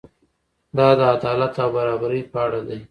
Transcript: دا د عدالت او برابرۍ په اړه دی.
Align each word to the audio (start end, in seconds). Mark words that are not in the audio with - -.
دا 0.77 0.87
د 0.99 1.01
عدالت 1.15 1.53
او 1.63 1.69
برابرۍ 1.77 2.21
په 2.31 2.37
اړه 2.45 2.59
دی. 2.67 2.79